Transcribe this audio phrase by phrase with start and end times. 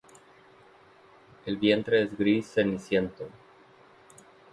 [1.45, 3.29] El vientre es gris ceniciento.